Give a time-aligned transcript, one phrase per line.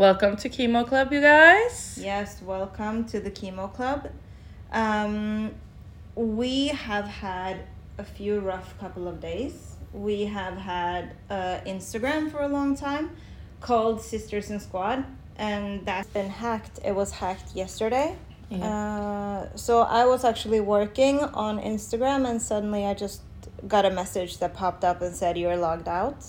[0.00, 1.98] Welcome to Chemo Club, you guys.
[2.00, 4.08] Yes, welcome to the Chemo Club.
[4.72, 5.54] Um,
[6.14, 7.66] we have had
[7.98, 9.74] a few rough couple of days.
[9.92, 13.10] We have had uh, Instagram for a long time
[13.60, 15.04] called Sisters in Squad,
[15.36, 16.80] and that's been hacked.
[16.82, 18.16] It was hacked yesterday.
[18.48, 18.64] Yeah.
[18.64, 23.20] Uh, so I was actually working on Instagram, and suddenly I just
[23.68, 26.24] got a message that popped up and said you're logged out.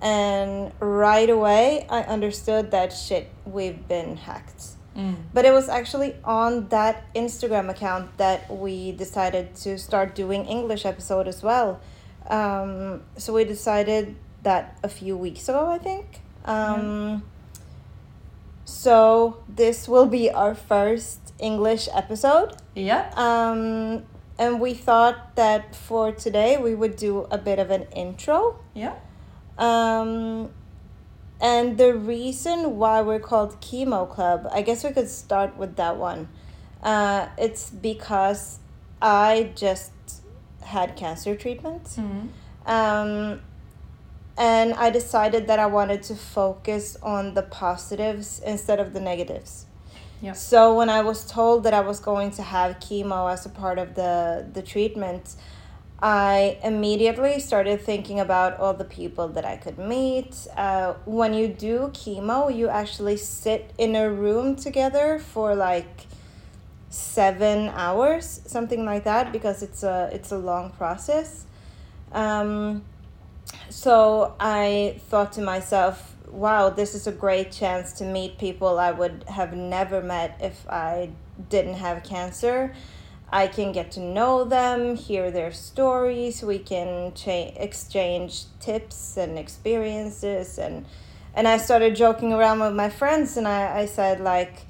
[0.00, 4.64] And right away, I understood that shit, we've been hacked.
[4.96, 5.16] Mm.
[5.32, 10.84] But it was actually on that Instagram account that we decided to start doing English
[10.84, 11.80] episode as well.
[12.28, 16.20] Um, so we decided that a few weeks ago, I think.
[16.44, 17.22] Um,
[18.64, 22.54] So this will be our first English episode.
[22.76, 23.18] Yep.
[23.18, 24.04] Um,
[24.38, 28.60] and we thought that for today we would do a bit of an intro.
[28.74, 28.94] Yeah.
[29.60, 30.50] Um,
[31.40, 35.96] and the reason why we're called Chemo Club, I guess we could start with that
[35.96, 36.28] one.
[36.82, 38.58] Uh, it's because
[39.00, 39.92] I just
[40.62, 41.84] had cancer treatment.
[41.84, 42.28] Mm.
[42.66, 43.40] Um,
[44.36, 49.66] and I decided that I wanted to focus on the positives instead of the negatives.
[50.22, 50.32] Yeah.
[50.32, 53.78] So when I was told that I was going to have chemo as a part
[53.78, 55.34] of the the treatment,
[56.02, 60.34] I immediately started thinking about all the people that I could meet.
[60.56, 66.06] Uh, when you do chemo, you actually sit in a room together for like
[66.88, 71.44] seven hours, something like that, because it's a it's a long process.
[72.12, 72.82] Um,
[73.68, 78.90] so I thought to myself, wow, this is a great chance to meet people I
[78.90, 81.10] would have never met if I
[81.50, 82.74] didn't have cancer.
[83.32, 89.38] I can get to know them, hear their stories, we can cha- exchange tips and
[89.38, 90.84] experiences and
[91.32, 94.66] and I started joking around with my friends and I, I said like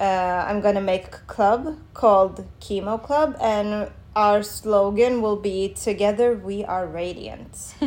[0.00, 0.04] uh,
[0.48, 6.64] I'm gonna make a club called Chemo Club and our slogan will be together we
[6.64, 7.74] are radiant.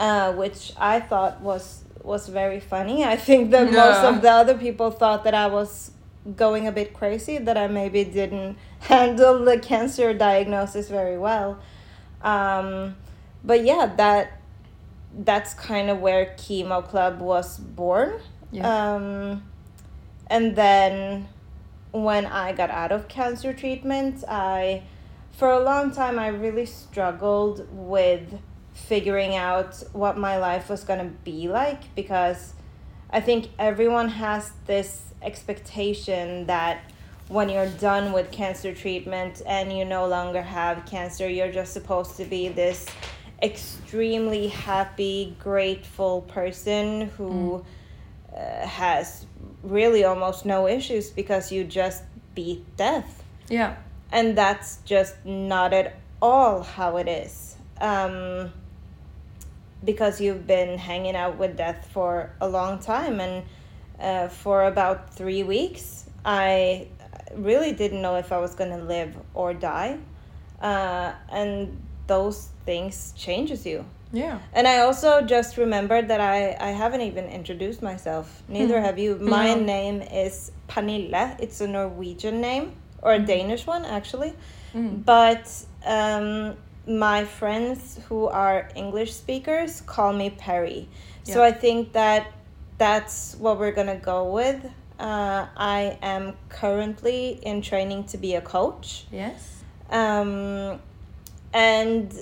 [0.00, 3.04] Uh, which I thought was was very funny.
[3.04, 5.90] I think that most of the other people thought that I was
[6.36, 8.56] going a bit crazy, that I maybe didn't
[8.90, 11.58] handle the cancer diagnosis very well.
[12.22, 12.96] Um,
[13.44, 14.40] but yeah, that
[15.16, 18.20] that's kind of where Chemo Club was born.
[18.52, 18.94] Yeah.
[18.94, 19.44] Um,
[20.26, 21.28] and then
[21.92, 24.82] when I got out of cancer treatment, I
[25.32, 28.38] for a long time I really struggled with
[28.74, 32.54] figuring out what my life was going to be like because
[33.10, 36.80] I think everyone has this expectation that
[37.30, 42.16] when you're done with cancer treatment and you no longer have cancer, you're just supposed
[42.16, 42.86] to be this
[43.40, 47.64] extremely happy, grateful person who
[48.36, 49.26] uh, has
[49.62, 52.02] really almost no issues because you just
[52.34, 53.22] beat death.
[53.48, 53.76] Yeah.
[54.12, 57.56] and that's just not at all how it is.
[57.80, 58.52] Um,
[59.84, 63.44] because you've been hanging out with death for a long time and
[64.00, 66.86] uh, for about three weeks i
[67.36, 69.98] really didn't know if i was going to live or die
[70.62, 74.38] uh, and those things changes you Yeah.
[74.52, 78.42] and I also just remembered that I, I haven't even introduced myself.
[78.48, 79.16] Neither have you.
[79.20, 79.60] My No.
[79.74, 81.36] name is Pernille.
[81.38, 84.32] It's a Norwegian name, or a Danish one, actually.
[84.74, 85.04] Mm.
[85.04, 85.46] But
[85.86, 90.88] um, my friends who are English speakers call me Perry.
[91.22, 92.22] So I think that
[92.78, 94.58] that's what we're going to go with.
[95.00, 99.62] Uh, I am currently in training to be a coach Yes.
[99.88, 100.78] um,
[101.54, 102.12] and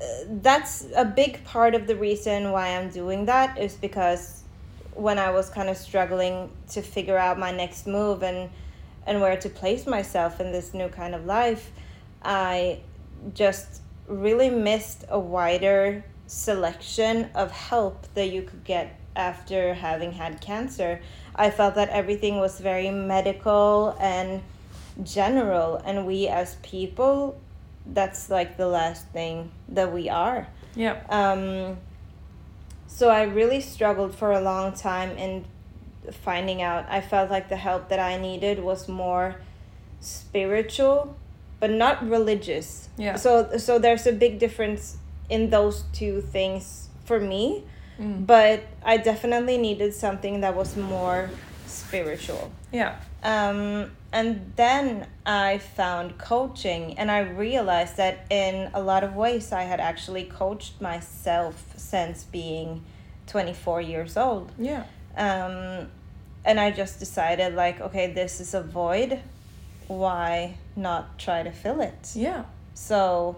[0.00, 0.04] uh,
[0.40, 4.42] that's a big part of the reason why I'm doing that is because
[4.94, 8.48] when I was kind of struggling to figure out my next move and
[9.06, 11.70] and where to place myself in this new kind of life,
[12.24, 12.80] I
[13.34, 20.40] just really missed a wider selection of help that you could get after having had
[20.40, 21.00] cancer.
[21.36, 24.42] I felt that everything was very medical and
[25.02, 27.38] general and we as people
[27.86, 30.96] that's like the last thing that we are Yeah.
[31.10, 31.76] um,
[32.86, 35.44] so i really struggled for a long time in
[36.10, 39.36] finding out i felt like the help that i needed was more
[40.00, 41.16] spiritual
[41.60, 43.16] but not religious Yeah.
[43.16, 44.96] so so there's a big difference
[45.28, 47.64] in those two things for me
[48.00, 48.26] Mm.
[48.26, 51.30] but i definitely needed something that was more
[51.66, 52.96] spiritual Yeah.
[53.22, 59.52] um, and then I found coaching, and I realized that in a lot of ways
[59.52, 62.82] I had actually coached myself since being
[63.26, 64.52] 24 years old.
[64.58, 64.84] Yeah.
[65.16, 65.88] Um,
[66.44, 69.20] and I just decided like, okay, this is a void.
[69.88, 72.12] Why not try to fill it?
[72.14, 72.44] Yeah.
[72.74, 73.36] So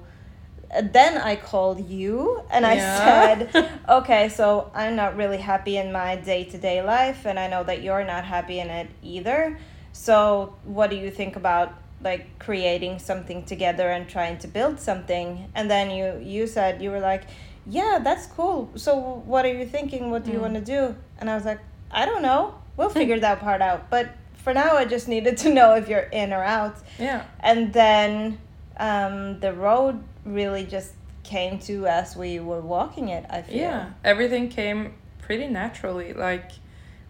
[0.83, 3.05] then I called you and I Yeah.
[3.05, 7.47] said, okay, so I'm not really happy in my day to day life, and I
[7.49, 9.59] know that you're not happy in it either.
[9.93, 11.73] So, what do you think about
[12.05, 15.51] like creating something together and trying to build something?
[15.55, 17.25] And then you you said you were like,
[17.67, 18.71] yeah, that's cool.
[18.77, 20.11] So, what are you thinking?
[20.11, 20.43] What do you Mm.
[20.43, 20.97] want to do?
[21.19, 21.61] And I was like,
[21.91, 22.55] I don't know.
[22.77, 23.89] We'll figure that part out.
[23.91, 27.25] But for now, I just needed to know if you're in or out Yeah.
[27.41, 28.39] and then
[28.79, 30.93] um, the road really just
[31.25, 33.91] came to as we were walking it i feel Yeah.
[34.05, 36.13] Everything came pretty naturally.
[36.15, 36.51] Like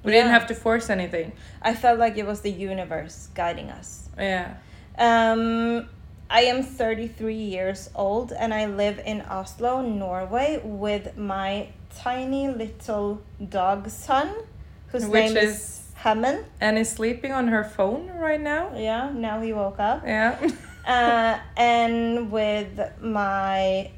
[0.02, 1.32] we didn't have to force anything.
[1.62, 4.54] i felt like it was the universe guiding us Yeah.
[4.98, 5.88] um,
[6.30, 11.68] i am 33 years old and i live in oslo norway with my
[12.04, 14.28] tiny little dog son
[14.90, 18.70] whose Which name is- is hammond And is sleeping on her phone right now.
[18.76, 20.36] yeah now he woke up Yeah.
[20.88, 23.90] uh, and with my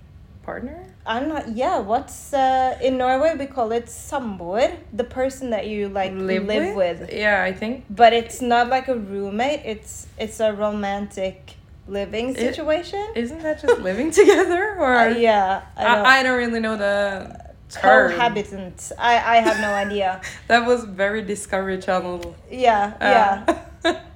[0.43, 0.87] Partner.
[1.07, 1.55] I'm not.
[1.55, 6.47] Yeah, what's uh, in Norway we call it samboer, the person that you like live,
[6.75, 7.13] with.
[7.13, 7.85] Yeah, I think.
[7.91, 9.61] But it's not like a roommate.
[9.65, 11.57] It's it's a romantic
[11.87, 13.05] living It- situation.
[13.15, 14.95] Isn't that just living together or?
[14.97, 16.07] Uh, yeah, I don't.
[16.07, 17.39] I, I don't really know the
[17.69, 18.11] term.
[18.13, 18.91] cohabitant.
[18.99, 20.21] I I have no idea.
[20.49, 22.35] That was very Discovery Channel.
[22.51, 23.65] Yeah, uh, yeah.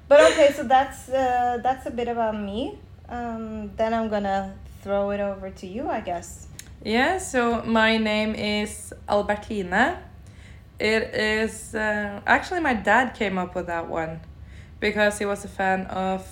[0.09, 2.79] But okay, so that's uh, that's a bit about me.
[3.09, 6.47] Um, then I'm gonna throw it over to you, I guess.
[6.85, 9.99] Yeah, so my name is Albertina.
[10.79, 14.21] It is uh, actually my dad came up with that one
[14.81, 16.29] because he was a fan of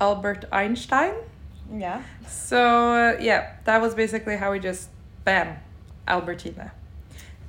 [0.00, 1.14] Albert Einstein.
[1.72, 2.02] Yeah.
[2.26, 2.58] So
[2.92, 4.88] uh, yeah, that was basically how we just
[5.24, 5.56] bam,
[6.08, 6.72] Albertina.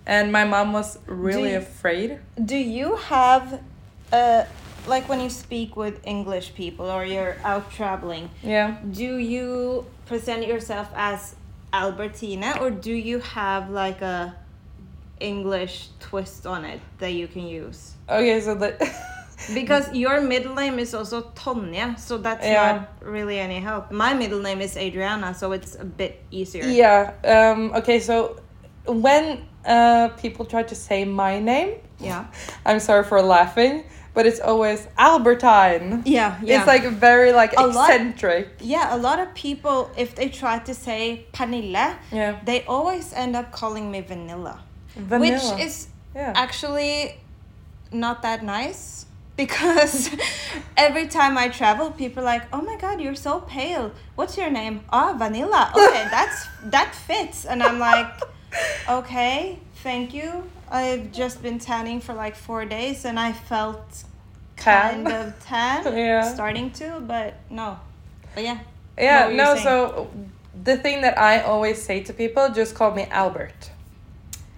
[0.05, 2.19] And my mom was really you- afraid.
[2.43, 3.59] Do you have,
[4.13, 4.43] uh,
[4.87, 8.77] like when you speak with English people or you're out traveling, Yeah.
[8.91, 11.35] do you present yourself as
[11.73, 14.35] Albertina or do you have like a
[15.19, 17.93] English twist on it that you can use?
[18.09, 18.75] Okay, so the
[19.53, 22.71] Because your middle name is also Tonja, so that's Yeah.
[22.71, 23.91] not really any help.
[23.91, 26.65] My middle name is Adriana, so it's a bit easier.
[26.65, 27.11] yeah.
[27.23, 27.71] Um.
[27.75, 28.37] Okay, so
[28.87, 32.25] when uh people try to say my name, Yeah.
[32.65, 33.83] I'm sorry for laughing,
[34.17, 36.01] but it's always Albertine.
[36.03, 36.57] Yeah, yeah.
[36.57, 38.45] It's like very like A lot- eccentric.
[38.59, 42.39] yeah, a lot of people, if they try to say Pernille, Yeah.
[42.43, 44.55] they always end up calling me Vanilla.
[44.95, 45.19] Vanilla.
[45.53, 46.33] Which is yeah.
[46.35, 46.95] actually
[47.91, 49.05] not that nice
[49.35, 50.09] because
[50.77, 53.91] every time I travel, people are like, "Oh my God, you're so pale.
[54.15, 54.75] What's your name?
[54.89, 55.63] Ah, Vanilla.
[55.77, 56.39] Okay, that's
[56.73, 58.09] that fits." And I'm like,
[58.89, 60.29] "Okay, thank you.
[60.71, 64.03] I've just been tanning for like four days, and I felt
[64.57, 66.33] Kind of tan, Yeah.
[66.33, 67.79] starting to, but no,
[68.35, 68.59] but yeah."
[68.97, 69.21] yeah.
[69.21, 69.53] what were you No.
[69.53, 69.63] saying?
[69.63, 70.09] So
[70.63, 73.71] the thing that I always say to people, just call me Albert.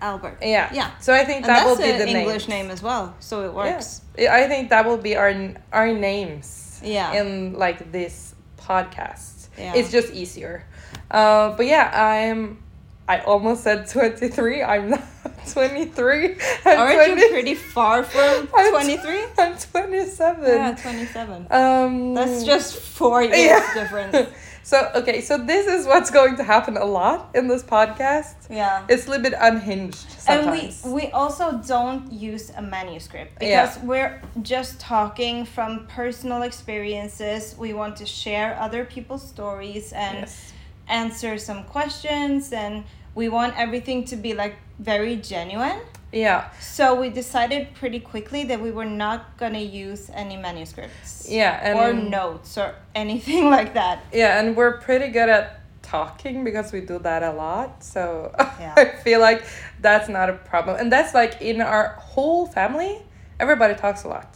[0.01, 0.37] Albert.
[0.41, 0.69] Yeah.
[0.73, 0.91] Yeah.
[1.01, 2.65] So I think And that will be the English name.
[2.67, 4.01] name as well, so it works.
[4.17, 4.33] Yeah.
[4.33, 5.33] I think that will be our
[5.73, 6.79] our names.
[6.81, 7.11] Yeah.
[7.19, 9.49] In like this podcast.
[9.57, 9.73] Yeah.
[9.75, 10.63] It's just easier.
[11.11, 12.63] Uh, but yeah, I'm.
[13.09, 14.63] I almost said twenty three.
[14.63, 15.03] I'm not
[15.47, 16.35] twenty three.
[16.65, 19.25] Aren't you pretty far from 23?
[19.37, 20.43] I'm twenty seven.
[20.45, 21.47] Yeah, 27.
[21.51, 23.73] Um, That's just four years yeah.
[23.73, 24.29] difference.
[24.63, 28.35] So okay, so this is what's going to happen a lot in this podcast.
[28.51, 28.85] Yeah.
[28.87, 33.65] It's a little bit unhinged And we we also don't use a manuscript Yeah.
[33.65, 37.55] because we're just talking from personal experiences.
[37.57, 40.53] We want to share other people's stories and yes.
[40.87, 42.83] answer some questions and
[43.19, 45.81] we want everything to be like very genuine.
[46.13, 46.49] Yeah.
[46.77, 51.27] So we decided pretty quickly that we were not gonna use any manuscripts.
[51.29, 51.59] Yeah.
[51.61, 53.95] And or notes or anything like that.
[54.13, 57.83] Yeah, and we're pretty good at talking because we do that a lot.
[57.83, 58.31] So
[58.63, 58.73] Yeah.
[58.77, 59.43] I feel like
[59.81, 60.77] that's not a problem.
[60.79, 62.93] And that's like in our whole family,
[63.37, 64.31] everybody talks a lot.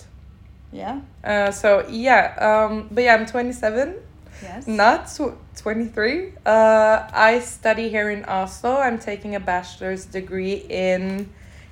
[0.74, 1.00] Yeah.
[1.24, 3.96] Uh, so yeah, um, but yeah, I'm 27,
[4.44, 4.68] Yes.
[4.68, 6.34] not tw- 23.
[6.46, 8.78] Uh, I study here in Oslo.
[8.78, 11.30] I'm taking a bachelor's degree in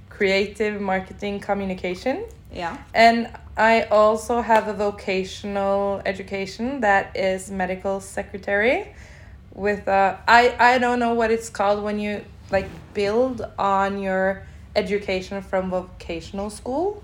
[0.10, 2.25] creative marketing communication.
[2.54, 2.78] Yeah.
[2.94, 8.94] And I also have a vocational education that is medical secretary
[9.54, 14.44] with uh I I don't know what it's called when you like build on your
[14.75, 17.04] education from vocational school.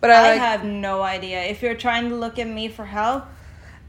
[0.00, 1.42] But I, I like have no idea.
[1.42, 3.24] If you're trying to look at me for help,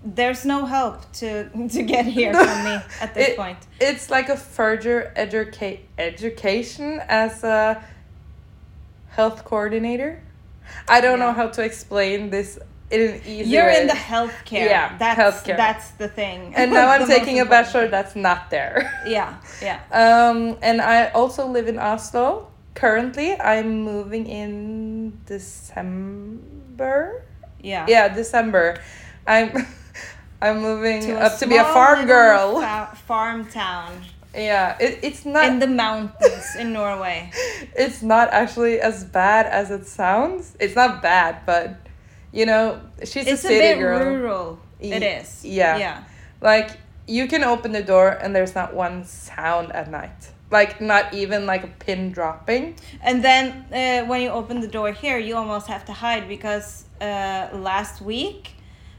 [0.04, 3.58] there's no help to to get here from me at this It- point.
[3.80, 7.84] it's like a further educate education as a
[9.10, 10.22] health coordinator.
[10.88, 12.58] I don't know how to explain this
[12.90, 13.44] in an easy way.
[13.46, 13.82] You're way.
[13.82, 14.66] in the healthcare.
[14.70, 15.58] Yeah, that's healthcare.
[15.58, 16.54] that's the thing.
[16.56, 18.92] and now I'm taking a bachelor that's not there.
[19.06, 19.80] Yeah, yeah.
[19.92, 22.48] Um, and I also live in Oslo.
[22.74, 27.24] Currently, I'm moving in December.
[27.62, 27.86] Yeah.
[27.88, 28.80] Yeah, December.
[29.28, 29.68] I'm
[30.42, 32.60] I'm moving To up to be a farm girl.
[32.62, 34.02] fa- farm town
[34.34, 37.32] Yeah, it, it's not in the mountains in Norway.
[37.76, 40.56] it's not actually as bad as it sounds.
[40.60, 41.76] It's not bad, but
[42.32, 44.00] you know, she's It's a a city bit girl.
[44.06, 44.60] rural.
[44.80, 45.44] It is.
[45.46, 45.78] yeah.
[45.78, 46.04] Yeah.
[46.42, 46.70] Like
[47.08, 50.32] you can open the door and there's not one sound at night.
[50.50, 52.76] Like not even like a pin dropping.
[53.02, 56.86] And then uh, when you open the door here, you almost have to hide because
[57.02, 58.56] uh, last week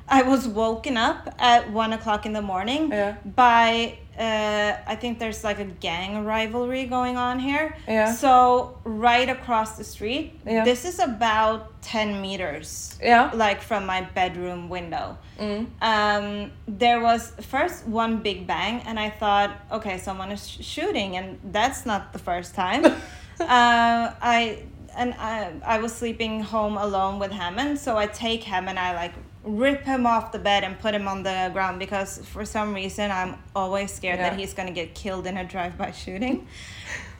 [0.09, 3.17] I was woken up at one o'clock in the morning Yeah.
[3.25, 7.75] by uh, I think there's like a gang rivalry going on here.
[7.89, 8.13] Yeah.
[8.13, 10.65] So right across the street, Yeah.
[10.65, 13.31] this is about ten meters, Yeah.
[13.33, 15.17] like from my bedroom window.
[15.41, 15.67] Mm.
[15.81, 21.17] Um, there was first one big bang, and I thought, okay, someone is sh- shooting,
[21.17, 22.85] and that's not the first time.
[23.41, 28.69] uh, I and I, I was sleeping home alone with Hammond, so I take him
[28.69, 29.15] and I like
[29.45, 33.11] rip him off the bed and put him on the ground because for some reason
[33.11, 36.47] I'm always scared that he's gonna get killed in a drive-by shooting.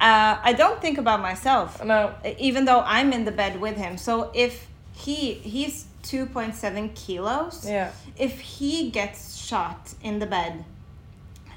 [0.01, 2.15] Uh, I don't think about myself No.
[2.39, 3.97] even though I'm in the bed with him.
[3.97, 7.91] So if he he's 2.7 kilos, Yeah.
[8.17, 10.65] if he gets shot in the bed,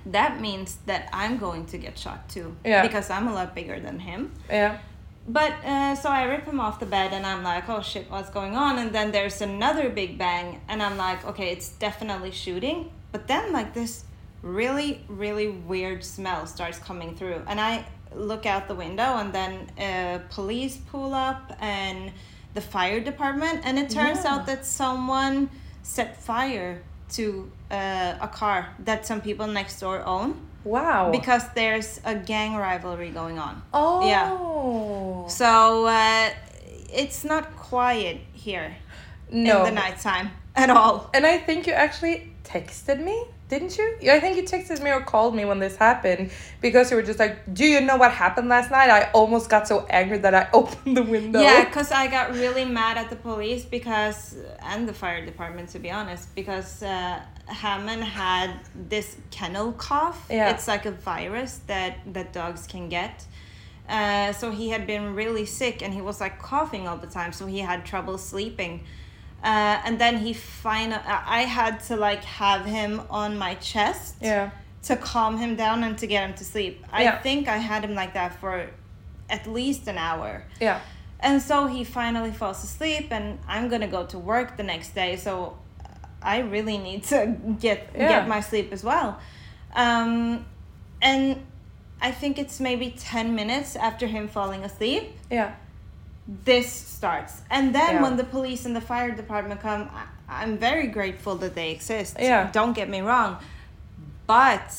[0.06, 2.56] that means that I'm going to get shot too.
[2.64, 2.82] Yeah.
[2.84, 4.32] Because I'm a lot bigger than him.
[4.50, 4.78] Yeah.
[5.27, 8.29] But uh, so I rip him off the bed and I'm like, oh shit, what's
[8.29, 8.77] going on?
[8.77, 12.91] And then there's another big bang and I'm like, okay, it's definitely shooting.
[13.12, 14.03] But then like this
[14.44, 17.41] really, really weird smell starts coming through.
[17.48, 22.12] And I look out the window and then uh, police pull up and
[22.53, 23.62] the fire department.
[23.63, 24.36] And it turns Yeah.
[24.36, 25.50] out that someone
[25.82, 31.12] set fire to uh, a car that some people next door own Wow.
[31.12, 33.62] because there's a gang rivalry going on.
[33.74, 34.06] oh.
[34.08, 35.28] yeah.
[35.30, 36.30] So uh,
[36.92, 38.76] it's not quiet here
[39.32, 39.60] no.
[39.60, 41.10] in the nighttime at all.
[41.14, 43.98] And I think you actually texted me, didn't you?
[44.02, 46.32] Yeah, I think you texted me or called me when this happened
[46.62, 49.68] because you were just like, "Do you know what happened last night?" I almost got
[49.68, 51.42] so angry that I opened the window.
[51.42, 55.80] Yeah, because I got really mad at the police because, and the fire department to
[55.80, 58.52] be honest, because uh, Hammond had
[58.90, 60.25] this kennel cough.
[60.30, 60.50] Yeah.
[60.52, 63.25] It's like a virus that, that dogs can get.
[63.88, 67.32] Uh, so he had been really sick and he was like coughing all the time,
[67.32, 68.84] so he had trouble sleeping.
[69.44, 74.50] Uh, and then he finally, I had to like have him on my chest Yeah.
[74.84, 76.84] to calm him down and to get him to sleep.
[76.92, 77.22] I Yeah.
[77.22, 78.68] think I had him like that for
[79.30, 80.44] at least an hour.
[80.60, 80.80] Yeah.
[81.20, 85.16] And so he finally falls asleep, and I'm gonna go to work the next day.
[85.16, 85.58] So
[86.25, 88.10] I really need to get Yeah.
[88.10, 89.20] get my sleep as well.
[89.75, 90.46] Um,
[91.01, 91.25] and
[92.01, 95.03] I think it's maybe ten minutes after him falling asleep.
[95.32, 95.51] Yeah.
[96.27, 98.01] This starts, and then Yeah.
[98.01, 100.03] when the police and the fire department come, I,
[100.41, 102.17] I'm very grateful that they exist.
[102.20, 102.50] Yeah.
[102.51, 103.38] Don't get me wrong,
[104.25, 104.72] but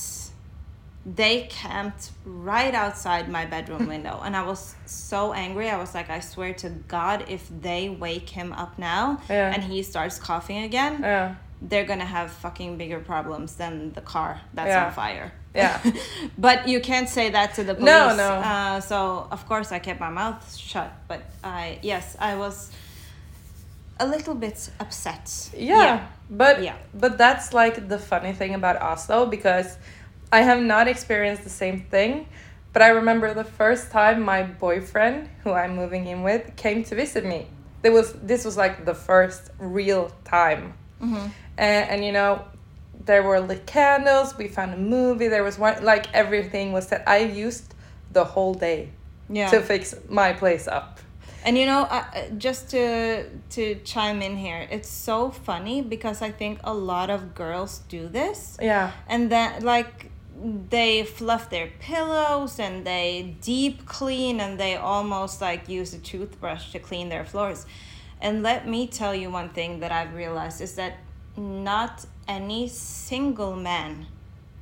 [1.14, 6.10] they camped right outside my bedroom window and i was so angry i was like
[6.10, 9.52] i swear to god if they wake him up now Yeah.
[9.54, 11.36] and he starts coughing again Yeah.
[11.62, 14.86] they're gonna have fucking bigger problems than the car that's Yeah.
[14.86, 15.80] on fire Yeah.
[16.46, 18.28] but you can't say that to the police No, no.
[18.50, 22.72] Uh, so of course i kept my mouth shut but i yes i was
[23.98, 26.06] a little bit upset Yeah.
[26.28, 26.74] But Yeah.
[26.92, 29.78] but that's like the funny thing about Oslo because
[30.32, 32.26] I have not experienced the same thing.
[32.72, 36.94] But I remember the first time my boyfriend, who I'm moving in with, came to
[36.94, 37.46] visit me.
[37.80, 40.74] There was this was like the first real time.
[41.00, 41.30] Mhm.
[41.56, 42.44] And, and you know,
[43.06, 44.36] there were lit candles.
[44.36, 45.28] We found a movie.
[45.28, 47.02] There was one like everything was set.
[47.06, 47.74] I used
[48.12, 48.90] the whole day
[49.30, 50.98] yeah to fix my place up.
[51.46, 52.04] And you know, uh,
[52.36, 57.34] just to to chime in here, it's so funny because I think a lot of
[57.34, 58.90] girls do this, Yeah.
[59.08, 60.10] and then like
[60.70, 66.72] they fluff their pillows and they deep clean and they almost like use a toothbrush
[66.72, 67.66] to clean their floors.
[68.20, 70.94] And let me tell you one thing that I've realized is that
[71.36, 74.06] not any single man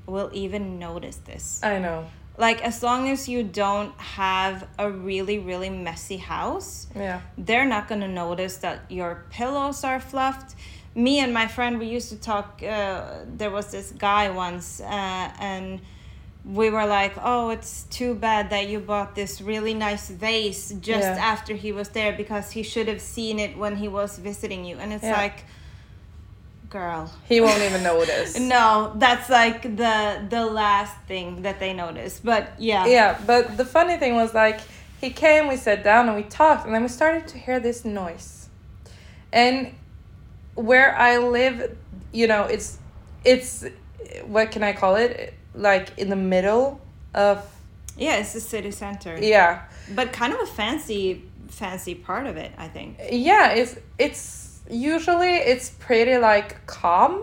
[0.07, 2.05] will even notice this I know.
[2.37, 7.21] like as long as you don't have a really really messy house Yeah.
[7.39, 10.57] they're not going to notice that your pillows are fluffed
[10.95, 15.31] me and my friend we used to talk uh, there was this guy once uh,
[15.41, 15.81] and
[16.45, 21.17] we were like, oh, it's too bad that you bought this really nice vase just
[21.17, 21.33] Yeah.
[21.33, 24.77] after he was there because he should have seen it when he was visiting you.
[24.77, 25.17] And it's Yeah.
[25.17, 25.47] like,
[26.69, 27.11] girl.
[27.25, 28.39] He won't even notice.
[28.39, 32.21] No, that's like the the last thing that they notice.
[32.23, 32.87] But yeah.
[32.87, 34.61] Yeah, but the funny thing was like
[35.01, 37.85] he came, we sat down and we talked, and then we started to hear this
[37.87, 38.49] noise.
[39.33, 39.73] And
[40.55, 41.77] where I live,
[42.13, 42.79] you know, it's
[43.25, 43.65] it's
[44.27, 45.35] what can I call it?
[45.55, 46.81] Like in the middle
[47.15, 47.45] of
[47.97, 49.17] Yeah, it's the city center.
[49.21, 49.63] yeah.
[49.95, 52.99] But kind of a fancy fancy part of it, I think.
[53.11, 57.21] Yeah, it's it's usually it's pretty like calm.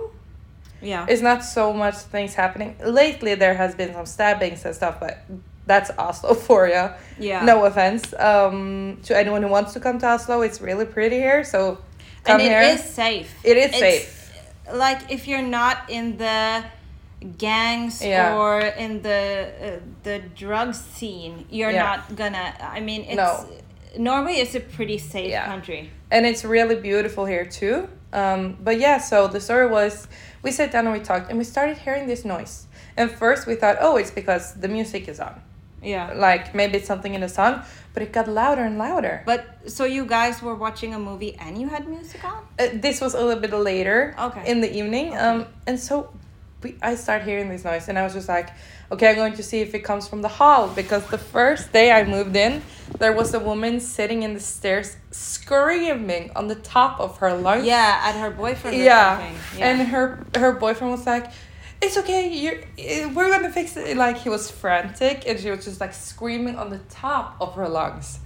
[0.81, 1.05] Yeah.
[1.09, 2.75] It's not so much things happening.
[2.83, 5.23] Lately there has been some stabbings and stuff, but
[5.67, 6.89] that's Oslo for you.
[7.19, 7.45] yeah.
[7.45, 10.41] No offense um, to anyone who wants to come to Oslo.
[10.41, 11.77] It's really pretty here, so
[12.23, 12.61] come and it here.
[12.61, 13.33] is safe.
[13.43, 14.17] It is It's- safe.
[14.73, 16.63] Like if you're not in the
[17.37, 18.35] gangs Yeah.
[18.37, 21.83] or in the uh, the drug scene, you're Yeah.
[21.83, 22.53] not gonna.
[22.61, 23.45] I mean, it's No.
[23.97, 25.45] Norway is a pretty safe Yeah.
[25.45, 25.89] country.
[26.13, 27.87] and it's really beautiful here too.
[28.13, 30.07] Um, but yeah, so the story was
[30.43, 32.67] we sat down and we talked, and we started hearing this noise.
[32.97, 35.41] And first we thought, oh, it's because the music is on,
[35.83, 36.13] Yeah.
[36.15, 37.61] like maybe it's something in the song.
[37.93, 39.21] But it got louder and louder.
[39.25, 42.41] But so you guys were watching a movie and you had music on?
[42.57, 44.49] Uh, this was a little bit later Okay.
[44.49, 46.09] in the evening, um, and so
[46.63, 48.49] we I start hearing this noise, and I was just like,
[48.93, 51.91] okay, I'm going to see if it comes from the hall because the first day
[51.91, 52.61] I moved in,
[52.99, 57.65] there was a woman sitting in the stairs screaming on the top of her lungs.
[57.65, 58.77] Yeah, at her boyfriend.
[58.77, 59.33] Yeah.
[59.57, 59.67] yeah.
[59.67, 61.27] and her her boyfriend was like
[61.81, 65.65] it's okay you're eh, we're gonna fix it like he was frantic and she was
[65.65, 68.19] just like screaming on the top of her lungs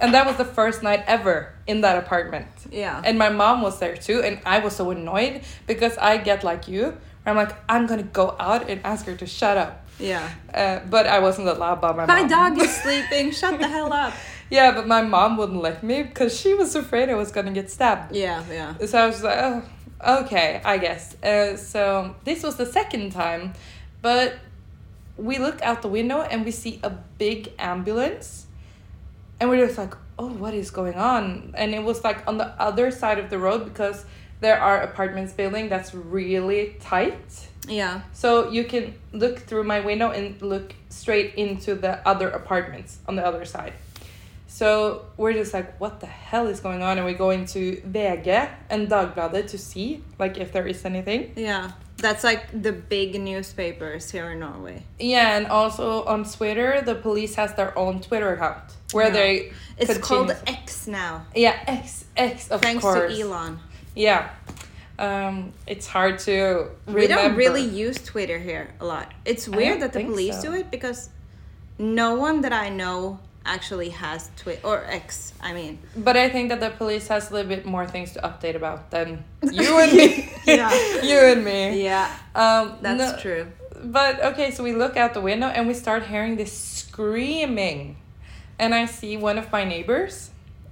[0.00, 3.00] and that was the first night ever in that apartment Yeah.
[3.04, 6.68] and my mom was there too and i was so annoyed because i get like
[6.68, 6.96] you where
[7.26, 10.28] i'm like i'm gonna go out and ask her to shut up yeah.
[10.52, 13.30] uh, but i wasn't allowed by my My mom dog is sleeping.
[13.32, 14.12] Shut the hell up.
[14.50, 17.70] yeah but my mom wouldn't let me because she was afraid i was gonna get
[17.70, 18.74] stabbed Yeah, yeah.
[18.84, 19.62] so I was like, oh,
[20.04, 21.20] okay, I guess.
[21.22, 23.54] Uh, so this was the second time,
[24.02, 24.36] but
[25.16, 28.46] we look out the window and we see a big ambulance,
[29.40, 31.52] and we're just like, oh, what is going on?
[31.56, 34.04] And it was like on the other side of the road because
[34.40, 37.48] there are apartments building that's really tight.
[37.66, 38.02] Yeah.
[38.12, 43.16] So you can look through my window and look straight into the other apartments on
[43.16, 43.72] the other side.
[44.56, 46.96] So we're just like, what the hell is going on?
[46.96, 51.34] And we go into VG and Dagbladet to see like if there is anything.
[51.36, 51.72] Yeah.
[51.98, 54.84] That's like the big newspapers here in Norway.
[54.98, 59.12] Yeah, and also on Twitter, the police has their own Twitter account where Yeah.
[59.20, 61.26] they It's called X now.
[61.34, 63.58] yeah X X of Thanks course to Elon.
[63.94, 64.30] yeah.
[64.98, 67.00] Um, it's hard to remember.
[67.00, 69.12] We don't really use Twitter here a lot.
[69.26, 70.48] It's weird that the police so.
[70.48, 71.10] do it because
[71.78, 75.32] no one that I know actually has Twitter or X.
[75.40, 78.20] I mean, But I think that the police has a little bit more things to
[78.20, 80.32] update about than you and me.
[80.46, 80.70] Yeah.
[81.02, 81.82] you and me.
[81.84, 83.46] yeah, Um, that's no- true.
[83.82, 87.96] But okay, so we look out the window and we start hearing this screaming,
[88.58, 90.30] and I see one of my neighbors.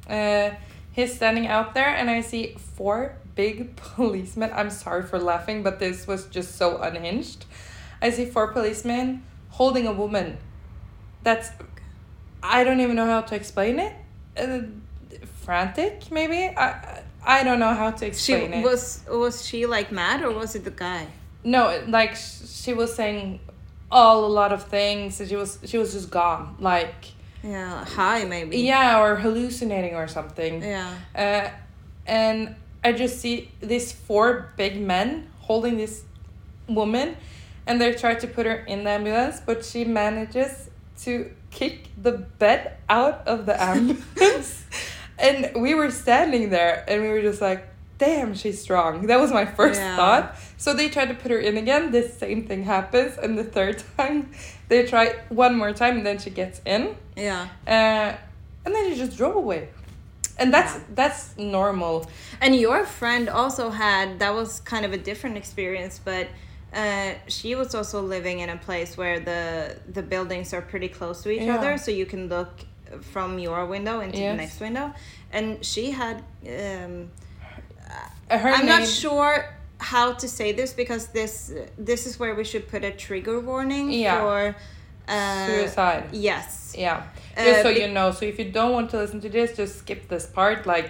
[0.09, 0.51] Uh,
[0.93, 4.51] he's standing out there, and I see four big policemen.
[4.55, 7.45] I'm sorry for laughing, but this was just so unhinged.
[8.01, 10.39] I see four policemen holding a woman.
[11.23, 11.51] That's
[12.47, 13.93] I don't even know how to explain it.
[14.37, 14.61] Uh,
[15.45, 16.41] frantic, maybe.
[16.57, 18.65] I I don't know how to She explain it.
[18.65, 21.07] was was she like mad or was it the guy?
[21.43, 23.41] No, like she was saying
[23.91, 25.21] all a lot of things.
[25.21, 26.57] and She was she was just gone.
[26.61, 26.95] Like
[27.43, 28.59] Yeah, high maybe.
[28.59, 30.63] yeah, or hallucinating or something.
[30.63, 30.95] Yeah.
[31.17, 31.49] Uh,
[32.07, 32.55] and
[32.85, 36.03] I just see these four big men holding this
[36.69, 37.17] woman,
[37.67, 40.69] and they try to put her in the ambulance, but she manages
[41.05, 42.13] to kick the
[42.43, 44.65] bed out of the ambulance.
[45.19, 47.61] and we were standing there, and we were just like,
[47.99, 49.97] "Damn, she's strong." That was my first Yeah.
[49.97, 50.25] thought.
[50.59, 51.93] So they tried to put her in again.
[51.93, 54.31] The same thing happens, and the third time,
[54.69, 56.83] they try one more time, and then she gets in.
[57.17, 57.47] Yeah.
[57.67, 58.11] Uh,
[58.65, 59.69] and then you just drove away
[60.39, 60.81] and that's Yeah.
[61.01, 61.95] that's normal
[62.41, 66.27] And your friend also had that was kind of a different experience, but
[66.75, 71.23] uh, she was also living in a place where the the buildings are pretty close
[71.23, 71.57] to each Yeah.
[71.59, 72.51] other, so you can look
[73.13, 74.93] from your window into the next window.
[75.33, 76.17] And she had.
[76.47, 77.11] Um,
[78.31, 79.35] Uh, her I'm not sure
[79.79, 81.53] how to say this because this
[81.91, 84.21] this is where we should put a trigger warning Yeah.
[84.21, 84.39] for
[85.09, 86.73] uh, suicide Yes.
[86.85, 87.03] yeah
[87.37, 89.51] Uh, just so be- you know so if you don't want to listen to this
[89.61, 90.89] just skip this part like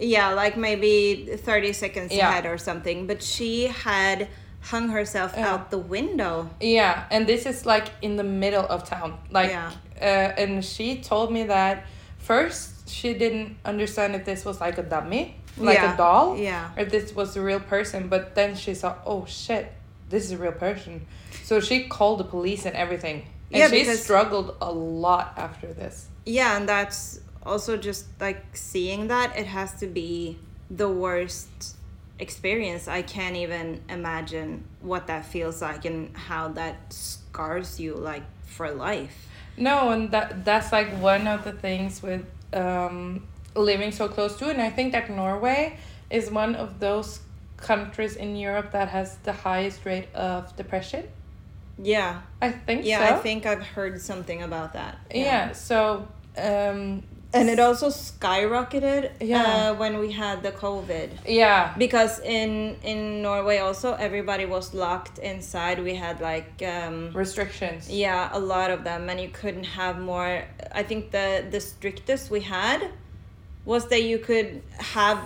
[0.00, 2.28] Yeah, like maybe 30 seconds Yeah.
[2.30, 3.06] ahead or something.
[3.08, 4.28] But she had
[4.60, 5.52] hung herself Yeah.
[5.52, 6.50] out the window.
[6.60, 9.18] Yeah, and this is like in the middle of town.
[9.30, 9.70] Like, Yeah.
[10.00, 10.04] uh,
[10.42, 11.84] and she told me that
[12.18, 16.70] first she didn't understand if this was like a dummy, like Yeah, a doll, yeah.
[16.76, 18.08] or if this was a real person.
[18.08, 19.72] But then she saw, oh shit,
[20.10, 21.06] this is a real person.
[21.44, 23.26] So she called the police and everything.
[23.50, 26.06] And Yeah, she because- struggled a lot after this.
[26.26, 30.38] Yeah, and that's also just like seeing that it has to be
[30.70, 31.76] the worst
[32.18, 32.88] experience.
[32.88, 38.70] I can't even imagine what that feels like and how that scars you like for
[38.70, 39.28] life.
[39.56, 44.48] No, and that that's like one of the things with um, living so close to,
[44.48, 44.52] it.
[44.52, 45.78] and I think that Norway
[46.10, 47.20] is one of those
[47.56, 51.04] countries in Europe that has the highest rate of depression.
[51.82, 52.22] Yeah.
[52.40, 53.14] I think Yeah, so.
[53.16, 54.98] I think I've heard something about that.
[55.12, 55.52] yeah.
[55.52, 57.02] So um,
[57.34, 59.42] And it also skyrocketed Yeah.
[59.42, 61.08] uh, when we had the COVID.
[61.26, 65.78] yeah, Because in in Norway also everybody was locked inside.
[65.82, 67.90] We had like um restrictions.
[67.90, 72.30] yeah, a lot of them and you couldn't have more I think the the strictest
[72.30, 72.80] we had
[73.64, 74.62] was that you could
[74.96, 75.18] have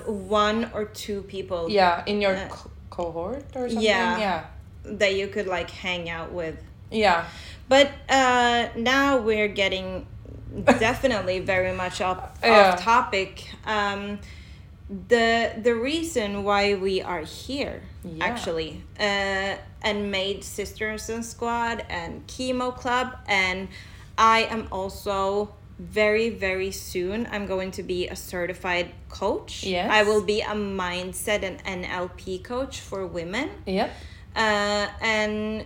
[0.42, 3.80] one or two people Yeah, in your Uh, co- cohort or something.
[3.90, 4.18] yeah.
[4.18, 4.40] Yeah.
[4.84, 6.56] that you could like hang out with.
[6.90, 7.24] Yeah.
[7.68, 10.06] But uh, now we're getting
[10.78, 12.72] definitely very much off, Yeah.
[12.74, 13.48] off topic.
[13.66, 14.18] Um,
[15.08, 18.24] the the reason why we are here Yeah.
[18.24, 23.68] actually uh, and made Sisters and Squad and Chemo Club and
[24.18, 29.64] I am also very very soon I'm going to be a certified coach.
[29.64, 29.88] Yes.
[29.90, 33.90] I will be a mindset and NLP coach for women Yep.
[34.36, 35.64] uh, and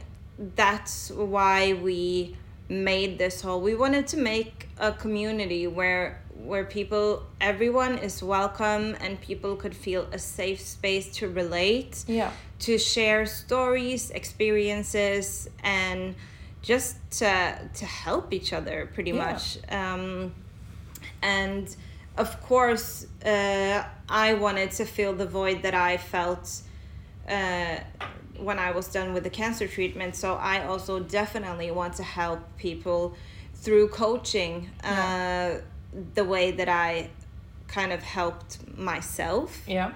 [0.54, 2.36] that's why we
[2.68, 8.96] made this whole we wanted to make a community where where people everyone is welcome
[9.00, 12.30] and people could feel a safe space to relate Yeah.
[12.60, 16.14] to share stories experiences and
[16.62, 19.24] just to, to help each other pretty Yeah.
[19.32, 20.34] much um,
[21.22, 21.74] and
[22.16, 26.62] of course uh, i wanted to fill the void that i felt
[27.28, 27.76] uh,
[28.40, 32.40] when i was done with the cancer treatment so i also definitely want to help
[32.56, 33.14] people
[33.54, 35.54] through coaching uh,
[36.14, 37.08] the way that i
[37.68, 39.92] kind of helped myself Yeah.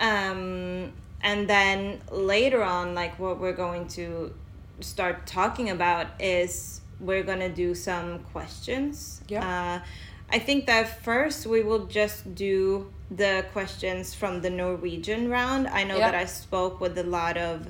[0.00, 0.92] um,
[1.22, 4.34] and then later on like what we're going to
[4.80, 9.44] start talking about is we're going to do some questions Yeah.
[9.46, 9.86] uh,
[10.30, 15.84] i think that first we will just do the questions from the norwegian round i
[15.84, 16.10] know Yeah.
[16.10, 17.66] that i spoke with a lot of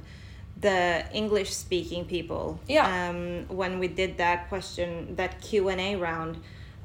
[0.61, 2.87] the english speaking people Yeah.
[3.09, 6.37] um, when we did that question that q&a round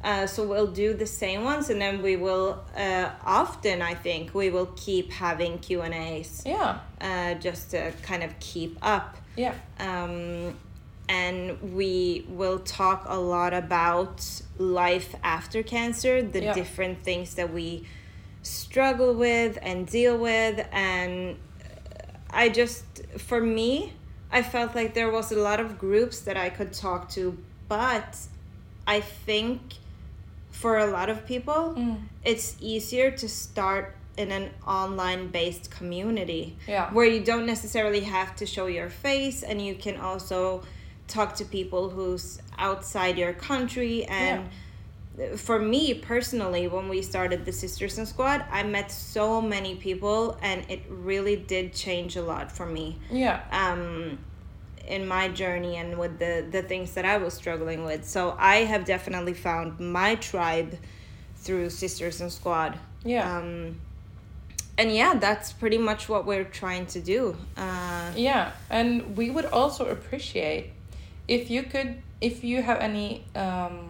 [0.03, 4.33] uh, so we'll do the same ones and then we will uh, often i think
[4.33, 6.79] we will keep having q and a's Yeah.
[7.01, 9.53] uh, just to kind of keep up Yeah.
[9.79, 10.55] um,
[11.07, 14.23] and we will talk a lot about
[14.57, 16.53] life after cancer the Yeah.
[16.53, 17.85] different things that we
[18.41, 21.37] struggle with and deal with and
[22.29, 22.85] i just
[23.17, 23.93] for me
[24.31, 28.17] i felt like there was a lot of groups that i could talk to but
[28.87, 29.59] i think
[30.51, 32.01] for a lot of people Mm.
[32.23, 36.91] it's easier to start in an online based community Yeah.
[36.93, 40.63] where you don't necessarily have to show your face and you can also
[41.07, 44.49] talk to people who's outside your country and
[45.35, 50.37] for me personally when we started the sisters and squad i met so many people
[50.41, 53.41] and it really did change a lot for me Yeah.
[53.51, 54.17] um,
[54.87, 58.01] in my journey and with the the things that I was struggling with.
[58.15, 60.71] So I have definitely found my tribe
[61.43, 62.71] through Sisters and Squad.
[63.05, 63.37] Yeah.
[63.37, 63.75] Um,
[64.79, 67.35] and yeah, that's pretty much what we're trying to do.
[67.55, 70.71] Uh, Yeah, and we would also appreciate
[71.27, 73.88] if you could, if you have any, um,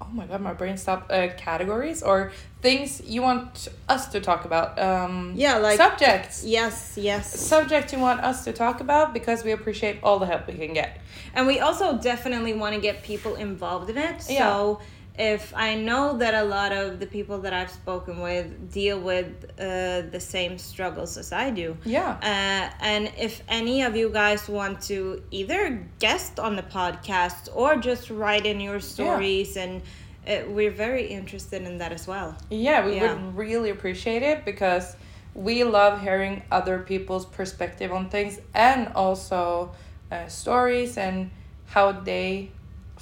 [0.00, 2.32] oh my god, my brain stopped, uh, categories or
[2.62, 4.78] things you want us to talk about.
[4.78, 6.44] Um, Yeah, like- subjects.
[6.44, 7.38] yes, yes.
[7.38, 10.72] Subject you want us to talk about because we appreciate all the help we can
[10.74, 10.98] get.
[11.34, 14.24] And we also definitely want to get people involved in it.
[14.28, 14.38] Yeah.
[14.50, 14.80] So
[15.18, 19.26] if I know that a lot of the people that I've spoken with deal with
[19.58, 21.76] uh, the same struggles as I do.
[21.84, 22.16] Yeah.
[22.22, 27.76] Uh, and if any of you guys want to either guest on the podcast or
[27.76, 29.62] just write in your stories, yeah.
[29.62, 29.82] and
[30.26, 32.36] uh, we're very interested in that as well.
[32.50, 33.14] Yeah, we Yeah.
[33.14, 34.96] would really appreciate it because
[35.34, 39.72] we love hearing other people's perspective on things and also
[40.10, 41.30] uh, stories and
[41.66, 42.50] how they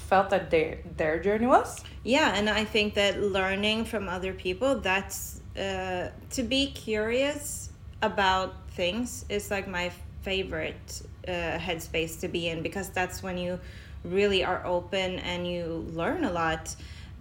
[0.09, 1.85] felt that their their journey was.
[2.03, 8.55] Yeah, and I think that learning from other people, that's uh, to be curious about
[8.71, 9.90] things is like my
[10.23, 13.59] favorite uh, headspace to be in because that's when you
[14.05, 16.75] really are open and you learn a lot.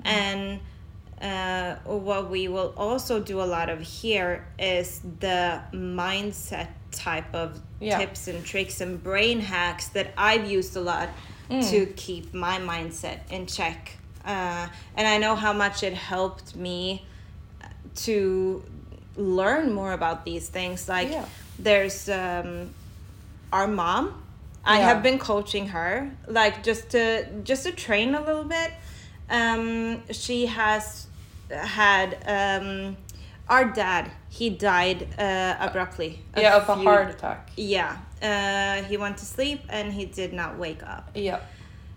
[0.06, 0.60] And
[1.22, 7.60] uh, what we will also do a lot of here is the mindset type of
[7.80, 8.00] Yeah.
[8.00, 11.10] tips and tricks and brain hacks that I've used a lot
[11.50, 13.98] to keep my mindset in check.
[14.26, 17.06] Uh, and I know how much it helped me
[17.96, 18.64] to
[19.16, 20.88] learn more about these things.
[20.90, 21.26] Like, Yeah.
[21.58, 22.70] there's um,
[23.52, 24.24] our mom.
[24.66, 24.86] I Yeah.
[24.90, 28.72] have been coaching her, like just to just to train a little bit.
[29.30, 31.08] Um, she has
[31.50, 32.98] had um,
[33.48, 34.12] our dad.
[34.38, 36.12] He died uh, abruptly.
[36.36, 37.50] yeah, of a heart attack.
[37.58, 41.06] Yeah, uh, he went to sleep and he did not wake up.
[41.16, 41.40] Yeah.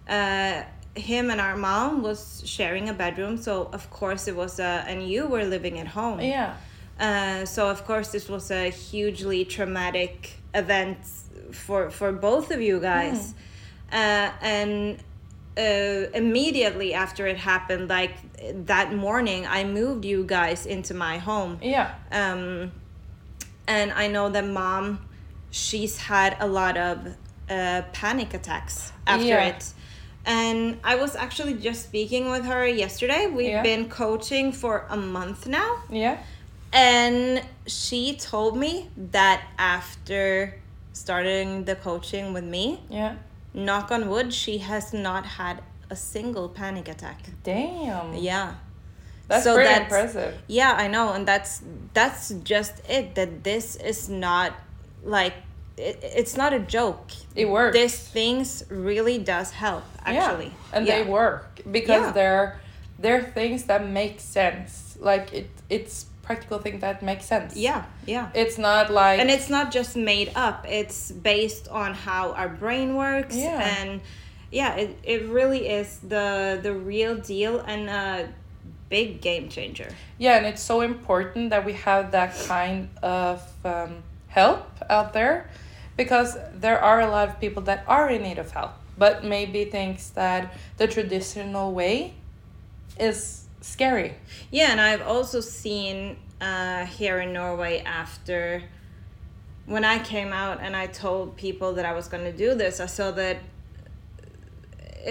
[0.08, 0.62] Uh,
[0.94, 4.72] him and our mom was sharing a bedroom, so of course it was a.
[4.88, 6.20] And you were living at home.
[6.20, 6.56] Yeah.
[6.98, 10.14] Uh, so of course this was a hugely traumatic
[10.54, 10.98] event
[11.52, 13.34] for for both of you guys,
[13.92, 14.98] uh, and
[15.58, 15.60] uh,
[16.14, 18.14] immediately after it happened, like
[18.66, 21.58] that morning, I moved you guys into my home.
[21.62, 21.94] Yeah.
[22.12, 22.72] Um,
[23.66, 25.06] and I know that mom,
[25.50, 27.06] she's had a lot of
[27.48, 29.48] uh, panic attacks after Yeah.
[29.48, 29.72] it.
[30.24, 33.26] And I was actually just speaking with her yesterday.
[33.26, 33.62] We've Yeah.
[33.62, 35.82] been coaching for a month now.
[35.90, 36.18] Yeah.
[36.72, 40.54] And she told me that after
[40.92, 43.14] starting the coaching with me, Yeah.
[43.54, 47.18] Knock on wood, she has not had a single panic attack.
[47.42, 48.14] Damn.
[48.14, 48.54] Yeah.
[49.28, 50.34] That's So pretty that's- impressive.
[50.48, 51.62] Yeah, I know, and that's
[51.94, 53.14] that's just it.
[53.14, 54.52] That this is not
[55.04, 55.34] like
[55.76, 57.10] it, it's not a joke.
[57.36, 57.74] It works.
[57.76, 60.46] This things really does help actually.
[60.46, 60.72] Yeah.
[60.76, 61.02] And yeah.
[61.04, 62.12] they work because Yeah.
[62.12, 62.60] they're
[62.98, 64.96] they're things that make sense.
[65.00, 67.56] Like it it's practical things that makes sense.
[67.56, 68.30] Yeah, yeah.
[68.34, 70.64] It's not like and it's not just made up.
[70.80, 73.58] It's based on how our brain works Yeah.
[73.74, 74.00] and
[74.52, 76.28] yeah, it, it really is the
[76.66, 78.28] the real deal and a
[78.88, 79.90] big game changer.
[80.18, 83.92] Yeah, and it's so important that we have that kind of um,
[84.28, 85.36] help out there
[85.96, 86.30] because
[86.64, 90.10] there are a lot of people that are in need of help, but maybe thinks
[90.10, 90.42] that
[90.78, 92.14] the traditional way
[92.98, 94.14] is scary.
[94.50, 98.62] Yeah, and I've also seen uh, here in Norway after
[99.66, 102.80] when I came out and I told people that I was going to do this,
[102.80, 103.36] I saw that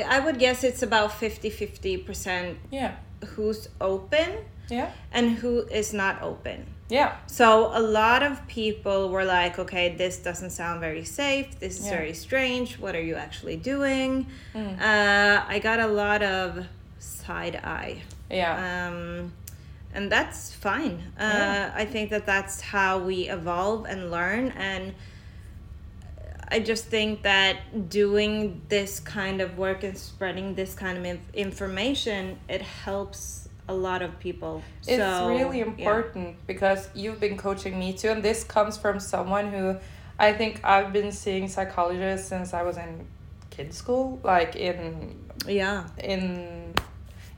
[0.07, 2.95] I would guess it's about 50 50% Yeah.
[3.35, 4.91] who's open Yeah.
[5.11, 6.65] and who is not open.
[6.89, 7.15] Yeah.
[7.27, 11.59] So a lot of people were like, okay, this doesn't sound very safe.
[11.59, 11.91] This is Yeah.
[11.97, 12.77] very strange.
[12.79, 14.27] What are you actually doing?
[14.55, 14.79] Mm.
[14.81, 16.65] Uh, I got a lot of
[16.99, 18.01] side eye.
[18.29, 18.87] Yeah.
[18.89, 19.33] Um,
[19.93, 21.01] and that's fine.
[21.19, 21.71] Uh, Yeah.
[21.75, 24.49] I think that that's how we evolve and learn.
[24.51, 24.93] And
[26.51, 31.33] I just think that doing this kind of work and spreading this kind of inf-
[31.33, 34.63] information, it helps a lot of people.
[34.87, 35.65] It's So, really yeah.
[35.65, 39.77] important because you've been coaching me too, and this comes from someone who
[40.17, 43.05] I think I've been seeing psychologists since I was in
[43.51, 45.15] kids school, like in
[45.47, 45.83] Yeah.
[46.03, 46.73] in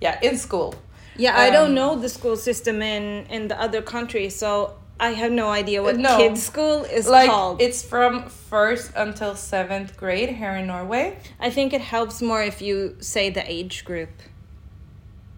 [0.02, 0.74] yeah in school.
[1.18, 5.10] Yeah, I don't Um, know the school system in in the other countries, so I
[5.22, 6.18] have no idea what No.
[6.18, 7.62] kids school is like called.
[7.62, 11.18] it's from first until seventh grade here in Norway.
[11.40, 14.10] I think it helps more if you say the age group.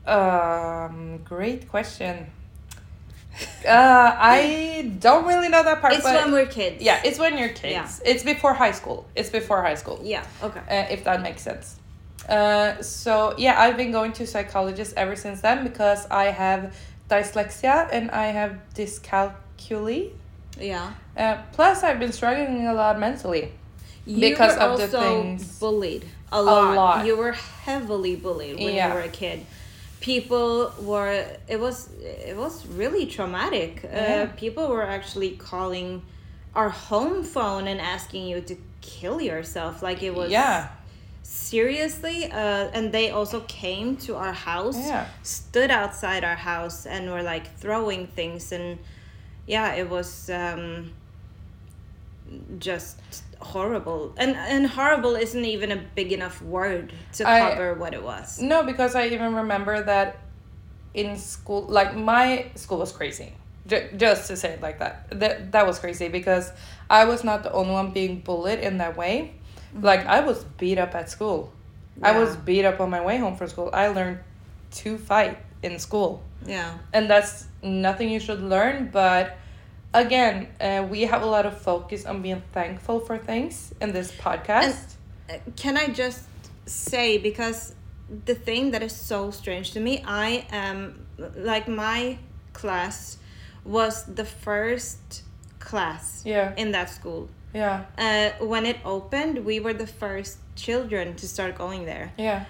[0.05, 2.27] Um, great question.
[3.65, 5.93] Uh, I don't really know that part.
[5.93, 6.83] It's when we're kids.
[6.83, 7.73] yeah, it's when you're kids.
[8.03, 8.11] Yeah.
[8.11, 9.05] It's before high school.
[9.15, 9.99] It's before high school.
[10.03, 10.23] Yeah.
[10.43, 10.59] Okay.
[10.69, 11.79] uh, if that makes sense.
[12.29, 16.75] Uh, so yeah, I've been going to psychologists ever since then because I have
[17.09, 20.11] dyslexia and I have dyscalculia.
[20.59, 20.93] Yeah.
[21.17, 23.51] Uh, plus, I've been struggling a lot mentally.
[24.05, 26.75] You Because were of the things- bullied a lot.
[26.75, 27.05] lot.
[27.05, 28.87] You were heavily bullied when Yeah.
[28.89, 29.45] you were a kid.
[30.01, 31.25] People were.
[31.47, 31.89] It was.
[32.01, 33.81] It was really traumatic.
[33.83, 34.27] Yeah.
[34.29, 36.01] Uh, people were actually calling
[36.55, 39.81] our home phone and asking you to kill yourself.
[39.81, 40.29] Like it was.
[40.29, 40.67] Yeah,
[41.23, 45.07] seriously uh, and they also came to our house Yeah.
[45.23, 48.77] stood outside our house and were like throwing things and
[49.47, 50.91] yeah it was um,
[52.59, 52.97] just
[53.39, 58.03] horrible and and horrible isn't even a big enough word to I- cover what it
[58.03, 60.17] was no, because I even remember that
[60.93, 63.33] in school, like my school was crazy.
[63.65, 66.51] J- just to say it like that, that that was crazy because
[66.89, 69.33] I was not the only one being bullied in that way.
[69.81, 71.51] Like I was beat up at school.
[72.01, 73.69] I was beat up on my way home from school.
[73.71, 74.19] I learned
[74.81, 76.21] to fight in school.
[76.45, 79.37] yeah And that's nothing you should learn, but
[79.93, 84.11] again, uh, we have a lot of focus on being thankful for things in this
[84.11, 84.95] podcast.
[85.29, 86.23] Uh, Can I just
[86.65, 87.75] say because
[88.25, 91.05] the thing that is so strange to me, I am
[91.35, 92.17] like my
[92.53, 93.17] class
[93.63, 95.23] was the first
[95.59, 97.29] class yeah, in that school.
[97.53, 102.45] Yeah, Uh, when it opened, we were the first children to start going there, yeah,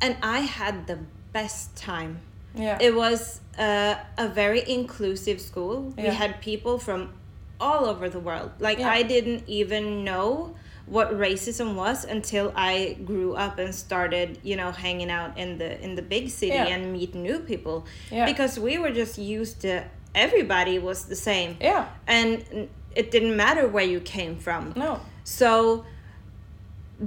[0.00, 0.98] and I had the
[1.32, 2.20] best time.
[2.54, 2.78] yeah.
[2.80, 5.92] It was uh, a very inclusive school.
[5.96, 6.04] Yeah.
[6.04, 7.12] We had people from
[7.60, 8.50] all over the world.
[8.58, 8.98] Like Yeah.
[8.98, 10.54] I didn't even know
[10.86, 15.70] what racism was until I grew up and started, you know, hanging out in the
[15.84, 16.72] in the big city Yeah.
[16.74, 17.84] and meet new people.
[18.10, 18.24] Yeah.
[18.32, 21.50] Because we were just used to everybody was the same.
[21.60, 24.72] yeah, And it didn't matter where you came from.
[24.76, 25.84] no, So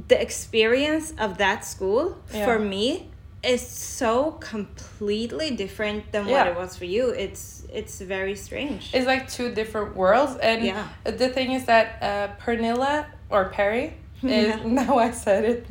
[0.08, 2.46] the experience of that school Yeah.
[2.46, 3.10] for me
[3.44, 7.10] is so completely different than what it was for you.
[7.10, 8.90] It's it's very strange.
[8.94, 10.38] it's like two different worlds.
[10.38, 10.88] And Yeah.
[11.04, 14.64] the thing is that uh, Pernilla or Perry is Yeah.
[14.82, 15.66] now I said it.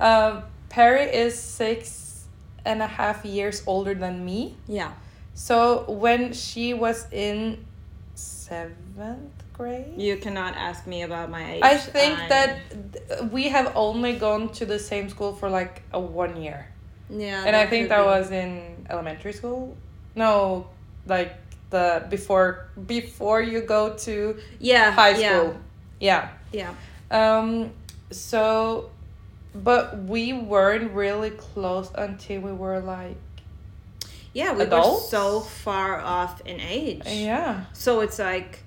[0.00, 2.24] Um, Perry is six
[2.64, 4.56] and a half years older than me.
[4.66, 4.92] yeah.
[5.34, 7.64] So when she was in
[8.98, 11.62] seventh grade, You cannot ask me about my age.
[11.62, 12.48] I think I'm- that
[12.92, 16.66] th- we have only gone to the same school for like a one year,
[17.10, 18.04] yeah, and I think that be.
[18.06, 19.76] was in elementary school.
[20.14, 20.66] No,
[21.06, 21.32] like
[21.70, 25.56] the before before you go to yeah high yeah, school.
[26.00, 26.28] Yeah.
[26.52, 26.72] Yeah.
[27.10, 27.70] Um.
[28.10, 28.90] So,
[29.54, 33.16] but we weren't really close until we were like
[34.32, 35.02] Yeah, we Adults?
[35.04, 37.02] were so far off in age.
[37.06, 38.60] yeah So it's like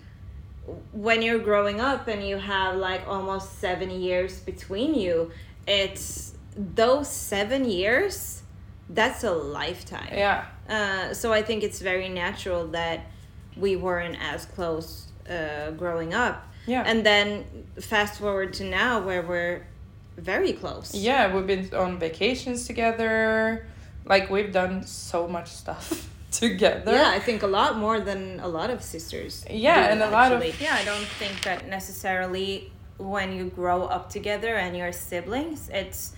[0.91, 5.31] when you're growing up and you have like almost seven years between you,
[5.67, 8.41] it's those seven years,
[8.89, 10.09] that's a lifetime.
[10.13, 12.99] yeah Uh, so I think it's very natural that
[13.57, 16.37] we weren't as close uh, growing up.
[16.67, 17.45] yeah And then
[17.79, 19.65] fast forward to now where we're
[20.17, 20.93] very close.
[20.95, 23.65] yeah we've been on vacations together.
[24.05, 25.85] Like we've done so much stuff
[26.41, 26.91] together.
[26.93, 29.45] Yeah, I think a lot more than a lot of sisters.
[29.49, 33.83] Yeah, do, and a lot of- Yeah, I don't think that necessarily when you grow
[33.83, 36.13] up together and you're siblings, it's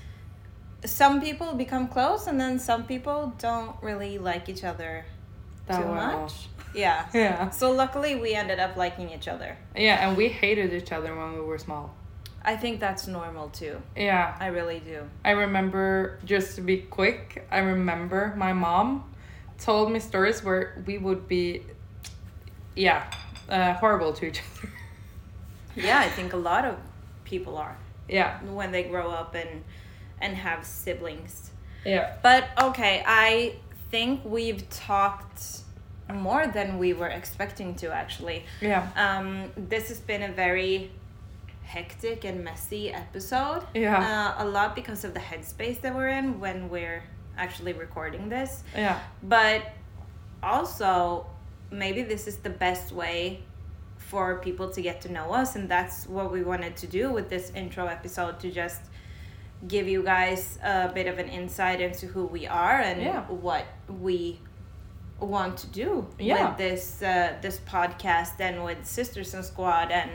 [0.85, 5.05] some people become close and then some people don't really like each other
[5.67, 6.21] That too well.
[6.23, 6.33] much.
[6.75, 7.05] Yeah.
[7.13, 7.51] Yeah.
[7.51, 9.55] So luckily we ended up liking each other.
[9.75, 11.93] Yeah, and we hated each other when we were small.
[12.43, 13.79] I think that's normal too.
[13.95, 14.35] Yeah.
[14.39, 15.03] I really do.
[15.23, 19.03] I remember, just to be quick, I remember my mom
[19.63, 21.63] told me stories where we would be,
[22.75, 23.09] yeah,
[23.49, 24.69] uh, horrible to each other.
[25.75, 26.77] Yeah, I think a lot of
[27.23, 27.75] people are
[28.07, 28.39] yeah.
[28.43, 29.63] when they grow up and
[30.21, 31.49] and have siblings.
[31.83, 32.15] Yeah.
[32.21, 33.55] But okay, I
[33.89, 35.61] think we've talked
[36.13, 38.45] more than we were expecting to actually.
[38.61, 38.87] Yeah.
[38.95, 40.91] Um, this has been a very
[41.63, 43.63] hectic and messy episode.
[43.73, 44.35] Yeah.
[44.37, 47.03] Uh, a lot because of the headspace that we're in when we're
[47.37, 48.63] actually recording this.
[48.75, 48.99] Yeah.
[49.21, 49.63] But
[50.41, 51.25] also,
[51.71, 53.43] maybe this is the best way
[53.97, 57.29] for people to get to know us, and that's what we wanted to do with
[57.29, 58.81] this intro episode to just
[59.67, 63.21] give you guys a bit of an insight into who we are and Yeah.
[63.27, 64.39] what we
[65.19, 66.49] want to do Yeah.
[66.49, 70.11] with this uh, this podcast and with Sisters and Squad and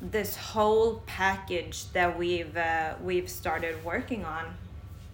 [0.00, 4.54] this whole package that we've uh, we've started working on.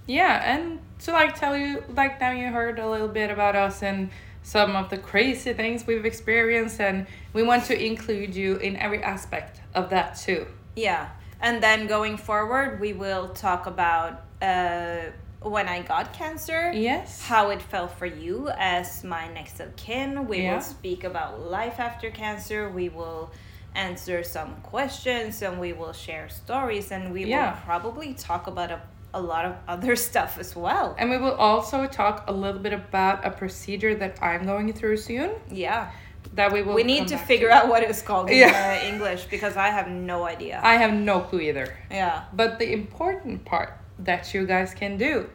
[0.06, 3.82] Yeah, and to like tell you, like now you heard a little bit about us
[3.82, 4.10] and
[4.42, 9.02] some of the crazy things we've experienced, and we want to include you in every
[9.02, 10.46] aspect of that too.
[10.76, 11.08] Yeah.
[11.40, 15.10] And then going forward, we will talk about uh,
[15.42, 17.20] when I got cancer, Yes.
[17.22, 20.26] how it felt for you as my next of kin.
[20.28, 20.54] We Yeah.
[20.54, 22.68] will speak about life after cancer.
[22.70, 23.30] We will
[23.74, 27.50] answer some questions and we will share stories and we Yeah.
[27.50, 28.80] will probably talk about a,
[29.16, 30.94] a lot of other stuff as well.
[30.98, 34.98] And we will also talk a little bit about a procedure that I'm going through
[34.98, 35.30] soon.
[35.50, 35.90] Yeah.
[36.34, 36.74] That we will.
[36.74, 40.24] we need to figure out what it's called in uh, English because I have no
[40.24, 40.60] idea.
[40.62, 41.68] I have no clue either.
[41.90, 42.24] yeah.
[42.32, 43.70] But the important part
[44.00, 45.30] that you guys can do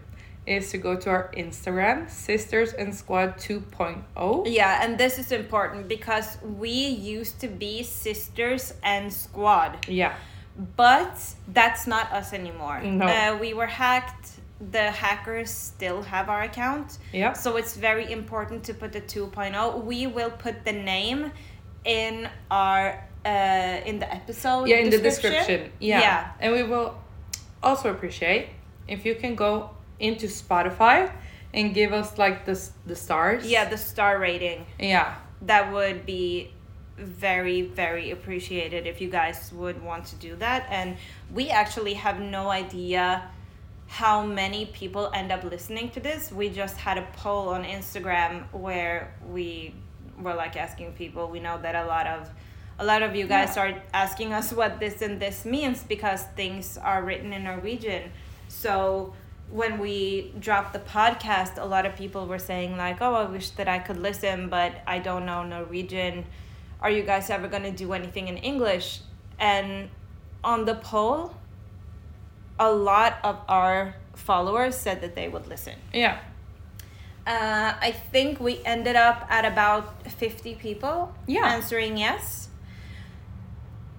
[0.45, 4.43] is to go to our Instagram, Sisters and Squad 2.0.
[4.47, 6.69] Yeah, and this is important because we
[7.15, 10.13] used to be sisters and squad, Yeah.
[10.77, 12.81] But that's not us anymore.
[12.81, 13.05] No.
[13.05, 14.31] Uh, we were hacked.
[14.71, 16.99] The hackers still have our account.
[17.13, 17.33] Yeah.
[17.33, 19.83] So it's very important to put the 2.0.
[19.83, 21.31] We will put the name
[21.83, 24.67] in our uh, in the episode.
[24.67, 25.71] yeah, in the description.
[25.79, 25.99] Yeah.
[25.99, 26.31] Yeah.
[26.39, 26.95] And we will
[27.63, 28.49] also appreciate
[28.87, 31.11] if you can go into Spotify
[31.53, 33.45] and give us like the, the stars.
[33.45, 34.65] Yeah, the star rating.
[34.79, 35.15] Yeah.
[35.43, 36.53] That would be
[37.01, 40.67] very very appreciated if you guys would want to do that.
[40.69, 40.97] And
[41.33, 43.29] we actually have no idea
[43.87, 46.31] how many people end up listening to this.
[46.31, 49.73] We just had a poll on instagram where we
[50.21, 51.27] were like asking people.
[51.29, 52.29] We know that a lot of
[52.79, 53.63] a lot of you guys Yeah.
[53.63, 58.11] are asking us what this and this means because things are written in norwegian.
[58.47, 59.13] So
[59.49, 63.49] when we dropped the podcast a lot of people were saying like oh i wish
[63.49, 66.23] that i could listen but i don't know norwegian
[66.81, 69.01] are you guys ever going to do anything in english
[69.39, 69.89] and
[70.43, 71.35] on the poll
[72.59, 76.17] a lot of our followers said that they would listen Yeah.
[77.27, 81.45] uh, I think we ended up at about 50 people Yeah.
[81.55, 82.49] answering yes,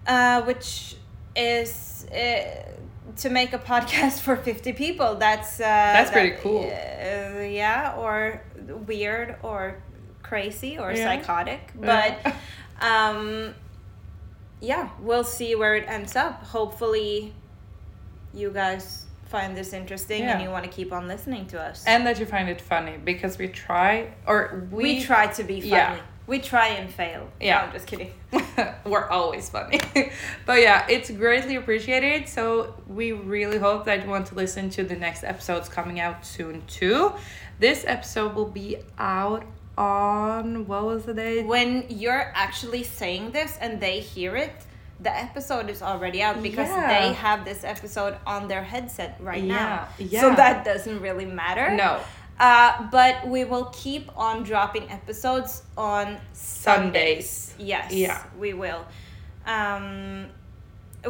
[0.07, 0.97] uh, which
[1.37, 2.17] is uh,
[3.17, 5.17] to make a podcast for 50 people.
[5.17, 6.65] That's uh, that's pretty cool.
[6.65, 8.43] Uh, yeah, or
[8.87, 9.77] weird or
[10.23, 11.05] crazy or Yeah.
[11.05, 11.61] psychotic.
[11.83, 12.17] Yeah.
[12.81, 13.55] Um,
[14.61, 16.45] yeah, we'll see where it ends up.
[16.45, 17.33] Hopefully,
[18.33, 21.85] you guys find this interesting and you want to keep on listening to us.
[21.87, 25.61] And that you find it funny because we try or we, we, try to be
[25.61, 25.73] funny.
[25.73, 25.99] Yeah.
[26.27, 27.29] We try and fail.
[27.41, 27.57] Yeah.
[27.57, 28.13] No, I'm just kidding.
[28.85, 29.81] We're always funny.
[30.47, 32.29] but yeah, it's greatly appreciated.
[32.29, 36.25] So we really hope that you want to listen to the next episodes coming out
[36.25, 37.13] soon too.
[37.59, 39.45] This episode will be out
[39.83, 41.43] on what was the day?
[41.43, 44.53] When you're actually saying this and they hear it,
[45.01, 46.89] the episode is already out because Yeah.
[46.95, 49.89] they have this episode on their headset right now.
[49.99, 51.71] Yeah, So that doesn't really matter.
[51.75, 52.01] No.
[52.39, 57.29] Uh, but we will keep on dropping episodes on Sundays.
[57.29, 57.55] Sundays.
[57.59, 57.93] Yes.
[57.93, 58.23] Yeah.
[58.39, 58.83] We will.
[59.47, 60.27] Um,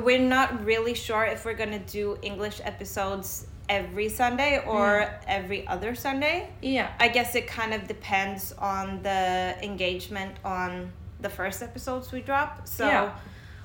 [0.07, 5.95] we're not really sure if we're gonna do English episodes every Sunday or every other
[5.95, 6.51] Sunday.
[6.61, 6.91] Yeah.
[7.01, 12.67] I guess it kind of depends on the engagement on the first episodes we drop.
[12.67, 13.13] So Yeah.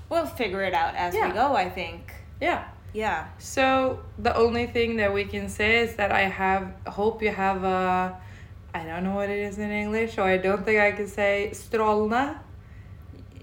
[0.09, 1.27] we'll figure it out as Yeah.
[1.27, 2.13] we go, I think.
[2.39, 2.63] Yeah.
[2.93, 3.27] Yeah.
[3.37, 7.63] So the only thing that we can say is that I have hope you have
[7.63, 8.17] a
[8.73, 11.49] I don't know what it is in English, so I don't think I can say
[11.53, 12.37] strålna.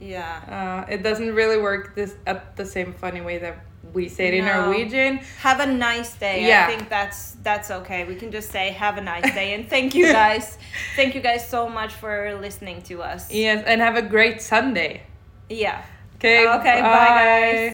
[0.01, 0.85] Yeah.
[0.87, 3.57] Uh, it doesn't really work this at the same funny way that
[3.95, 4.65] we say it in No.
[4.67, 5.19] Norwegian.
[5.41, 6.47] Have a nice day.
[6.47, 6.67] Yeah.
[6.67, 8.05] I think that's that's okay.
[8.05, 10.59] We can just say have a nice day and thank you guys.
[10.97, 13.33] thank you guys so much for listening to us.
[13.33, 15.03] Yes, and have a great Sunday.
[15.49, 15.83] Yeah.
[16.17, 16.49] Okay.
[16.49, 17.74] Okay, bye, guys.